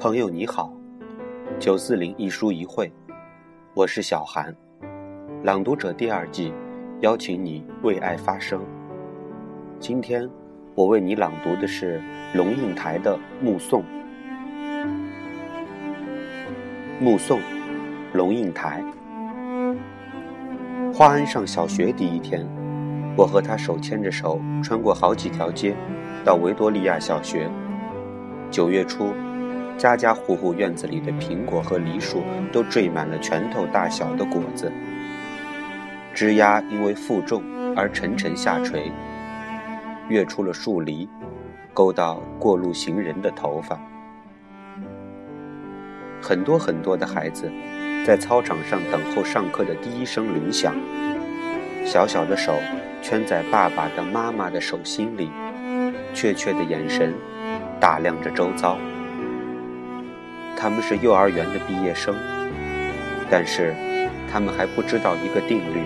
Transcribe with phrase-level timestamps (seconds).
[0.00, 0.72] 朋友你好，
[1.58, 2.90] 九四零一书一会，
[3.74, 4.56] 我是小韩，
[5.42, 6.54] 朗读者第二季，
[7.00, 8.64] 邀请你为爱发声。
[9.78, 10.26] 今天
[10.74, 12.00] 我为你朗读的是
[12.32, 13.14] 龙应台的
[13.44, 13.82] 《目送》。
[16.98, 17.38] 目送，
[18.14, 18.82] 龙应台。
[20.94, 22.48] 花安上小学第一天，
[23.18, 25.76] 我和他手牵着手，穿过好几条街，
[26.24, 27.50] 到维多利亚小学。
[28.50, 29.12] 九月初。
[29.80, 34.70] 家家户户院子里的苹果和梨树都缀满了拳头大小的果子，
[36.12, 37.42] 枝丫因为负重
[37.74, 38.92] 而沉沉下垂，
[40.10, 41.08] 跃出了树篱，
[41.72, 43.80] 勾到过路行人的头发。
[46.20, 47.50] 很多很多的孩子
[48.04, 50.74] 在操场上等候上课的第一声铃响，
[51.86, 52.52] 小小的手
[53.00, 55.30] 圈在爸爸的、妈妈的手心里，
[56.12, 57.14] 怯怯的眼神
[57.80, 58.76] 打量着周遭。
[60.60, 62.14] 他们是幼儿园的毕业生，
[63.30, 63.74] 但是
[64.30, 65.82] 他们还不知道一个定律：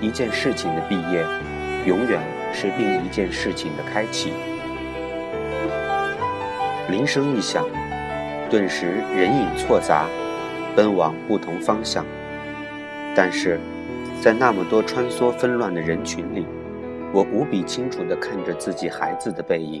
[0.00, 1.24] 一件事情的毕业，
[1.86, 2.20] 永远
[2.52, 4.32] 是另一件事情的开启。
[6.88, 7.64] 铃声一响，
[8.50, 10.08] 顿时人影错杂，
[10.74, 12.04] 奔往不同方向。
[13.14, 13.60] 但是，
[14.20, 16.44] 在那么多穿梭纷乱的人群里，
[17.12, 19.80] 我无比清楚地看着自己孩子的背影。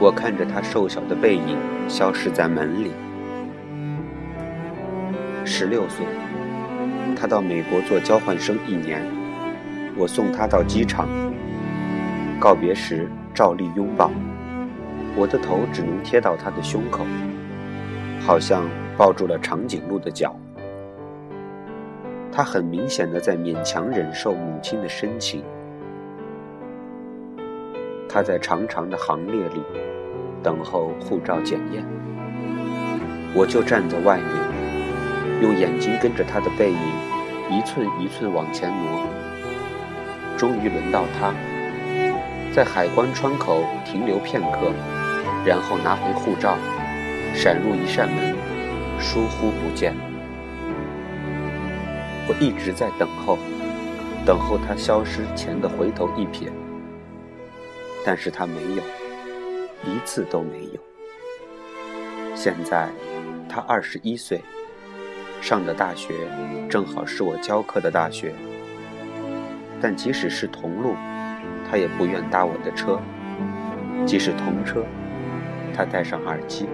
[0.00, 2.92] 我看着他瘦小的背影消失在门里。
[5.44, 6.06] 十六岁，
[7.16, 9.02] 他到美国做交换生一年，
[9.96, 11.08] 我送他到机场。
[12.38, 14.12] 告别时照例拥抱，
[15.16, 17.04] 我的头只能贴到他的胸口，
[18.20, 18.62] 好像
[18.96, 20.36] 抱住了长颈鹿的脚。
[22.30, 25.42] 他很明显的在勉强忍受母亲的深情。
[28.08, 29.62] 他在长长的行列里
[30.42, 31.84] 等候护照检验，
[33.34, 36.78] 我就站在外面，用眼睛跟着他的背影
[37.50, 39.06] 一寸一寸往前挪。
[40.38, 41.34] 终于轮到他，
[42.54, 44.72] 在海关窗口停留片刻，
[45.44, 46.56] 然后拿回护照，
[47.34, 48.34] 闪入一扇门，
[48.98, 49.92] 疏忽不见。
[52.28, 53.36] 我一直在等候，
[54.24, 56.48] 等候他消失前的回头一瞥。
[58.04, 58.82] 但是他没有，
[59.84, 60.80] 一次都没有。
[62.34, 62.88] 现在，
[63.48, 64.40] 他二十一岁，
[65.40, 66.14] 上的大学
[66.70, 68.32] 正好是我教课的大学。
[69.80, 70.94] 但即使是同路，
[71.68, 72.98] 他也不愿搭我的车；
[74.06, 74.84] 即使同车，
[75.74, 76.66] 他戴上耳机，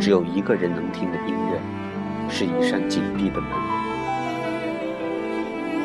[0.00, 1.60] 只有一个人能听的音乐，
[2.28, 3.50] 是一扇紧闭的门。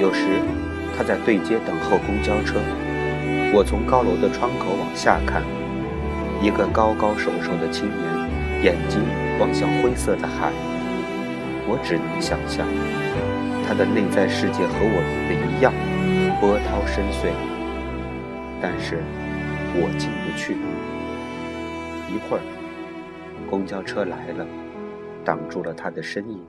[0.00, 0.24] 有时，
[0.96, 2.60] 他在对街等候公交车。
[3.54, 5.42] 我从高楼的窗口往下看，
[6.40, 9.02] 一个高高瘦瘦的青年，眼睛
[9.38, 10.50] 望向灰色的海。
[11.68, 12.66] 我只能想象，
[13.68, 14.96] 他的内在世界和我
[15.28, 15.70] 的一样，
[16.40, 17.28] 波涛深邃。
[18.58, 19.02] 但是，
[19.74, 20.56] 我进不去。
[22.08, 22.42] 一会儿，
[23.50, 24.46] 公交车来了，
[25.22, 26.40] 挡住了他的身影。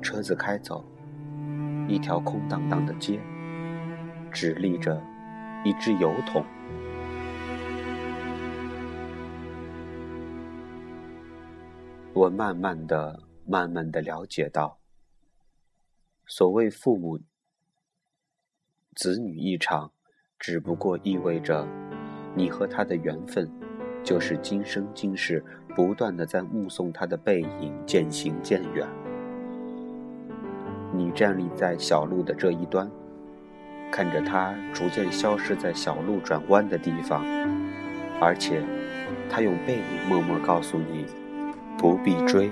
[0.00, 0.82] 车子开走，
[1.86, 3.20] 一条空荡荡的街，
[4.32, 4.98] 直立着。
[5.64, 6.44] 一只油桶。
[12.12, 14.78] 我慢慢的、慢慢的了解到，
[16.26, 17.18] 所谓父母
[18.94, 19.90] 子女一场，
[20.38, 21.66] 只不过意味着，
[22.36, 23.50] 你和他的缘分，
[24.04, 25.44] 就是今生今世
[25.74, 28.86] 不断的在目送他的背影渐行渐远。
[30.92, 32.88] 你站立在小路的这一端。
[33.94, 37.24] 看着他逐渐消失在小路转弯的地方，
[38.20, 38.60] 而且，
[39.30, 41.06] 他用背影默默告诉你，
[41.78, 42.50] 不必追。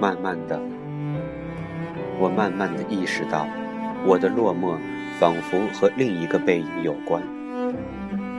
[0.00, 0.60] 慢慢的，
[2.18, 3.46] 我慢慢的意识到，
[4.04, 4.76] 我的落寞
[5.20, 7.22] 仿佛和另一个背影有关。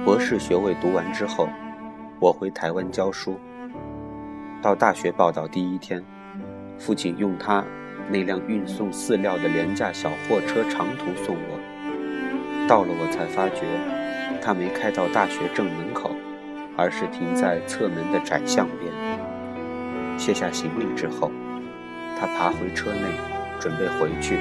[0.04, 1.48] 博士学位读完之后。
[2.22, 3.40] 我回台湾教书，
[4.62, 6.06] 到大学报道第一天，
[6.78, 7.66] 父亲用他
[8.12, 12.68] 那辆运送饲料的廉价小货车长途送我。
[12.68, 13.66] 到了，我才发觉，
[14.40, 16.12] 他没开到大学正门口，
[16.78, 18.94] 而是停在侧门的窄巷边。
[20.16, 21.32] 卸下行李之后，
[22.20, 23.02] 他爬回车内，
[23.60, 24.38] 准备回去。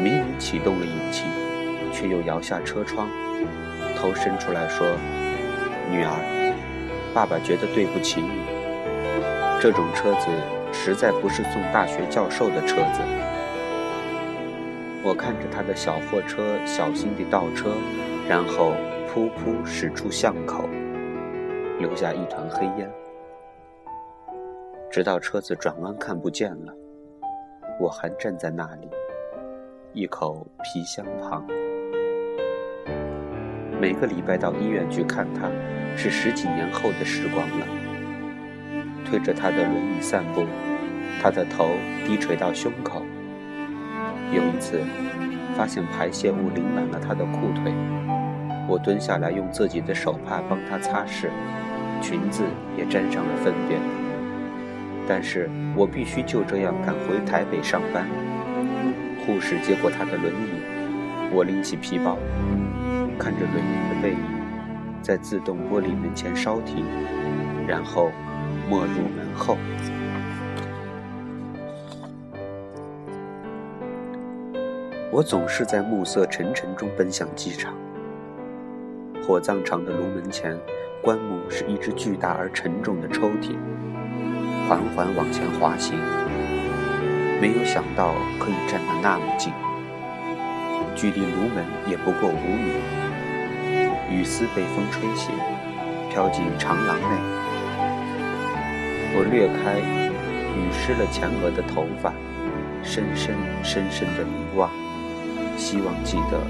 [0.00, 1.26] 明明启动了引擎，
[1.92, 3.08] 却又摇下车窗，
[3.96, 4.86] 头伸出来说
[5.90, 6.37] ：“女儿，
[7.14, 8.30] 爸爸觉得对不起你。
[9.60, 10.26] 这种车子
[10.72, 13.00] 实在不是送大学教授的车子。”
[15.04, 17.70] 我看着他的小货车小心地倒车，
[18.28, 18.72] 然后
[19.08, 20.68] 噗噗驶出巷口，
[21.78, 22.90] 留下一团黑烟。
[24.90, 26.74] 直到车子转弯看不见了，
[27.78, 28.88] 我还站在那里，
[29.92, 31.46] 一口皮箱旁。
[33.80, 35.48] 每个礼拜到医院去看他，
[35.96, 37.66] 是十几年后的时光了。
[39.04, 40.44] 推着他的轮椅散步，
[41.22, 41.70] 他的头
[42.04, 43.02] 低垂到胸口。
[44.32, 44.80] 有一次，
[45.56, 47.72] 发现排泄物淋满了他的裤腿，
[48.68, 51.28] 我蹲下来用自己的手帕帮他擦拭，
[52.02, 52.42] 裙子
[52.76, 53.80] 也沾上了粪便。
[55.06, 58.06] 但是我必须就这样赶回台北上班。
[59.24, 62.18] 护士接过他的轮椅，我拎起皮包，
[63.18, 64.18] 看着轮椅的背影，
[65.02, 66.84] 在自动玻璃门前稍停，
[67.66, 68.12] 然后
[68.70, 69.58] 没入门后。
[75.10, 77.74] 我总是在暮色沉沉中奔向机场。
[79.26, 80.56] 火葬场的炉门前，
[81.02, 83.56] 棺木是一只巨大而沉重的抽屉，
[84.68, 85.98] 缓缓往前滑行。
[87.40, 89.52] 没有想到可以站得那么近，
[90.94, 93.07] 距离炉门也不过五米。
[94.10, 95.30] 雨丝被风吹起，
[96.10, 97.04] 飘进长廊内。
[99.14, 102.12] 我掠开雨湿了前额的头发，
[102.82, 104.70] 深深深深的凝望。
[105.56, 106.40] 希望记得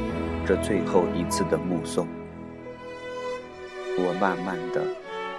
[0.46, 2.06] 这最后一次的目送。
[3.96, 4.84] 我慢慢的、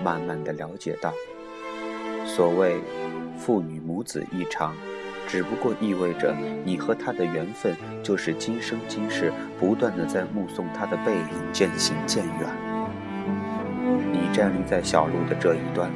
[0.04, 1.14] 慢慢的了解到，
[2.26, 2.82] 所谓
[3.38, 4.76] 父女母子一场，
[5.30, 6.36] 只不过意味着
[6.66, 12.50] 你和他的缘分，就是今生今世不断的在目送他的背影渐行渐远。
[14.12, 15.92] 你站立在小路的这一端，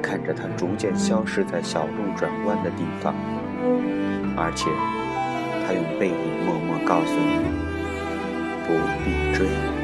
[0.00, 3.12] 看着他逐渐消失在小路转弯的地方，
[4.36, 4.70] 而且。
[5.64, 7.46] 他用背影默默告诉你，
[8.66, 8.74] 不
[9.04, 9.81] 必追。